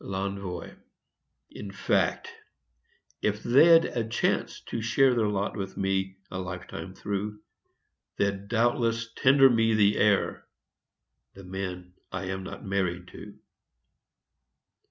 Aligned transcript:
L'ENVOI 0.03 0.77
In 1.51 1.69
fact, 1.71 2.27
if 3.21 3.43
they'd 3.43 3.85
a 3.85 4.03
chance 4.03 4.59
to 4.61 4.81
share 4.81 5.13
Their 5.13 5.27
lot 5.27 5.55
with 5.55 5.77
me, 5.77 6.17
a 6.31 6.39
lifetime 6.39 6.95
through, 6.95 7.39
They'd 8.17 8.47
doubtless 8.47 9.13
tender 9.15 9.47
me 9.47 9.75
the 9.75 9.97
air 9.97 10.47
The 11.35 11.43
men 11.43 11.93
I 12.11 12.23
am 12.31 12.41
not 12.41 12.65
married 12.65 13.09
to. 13.09 13.37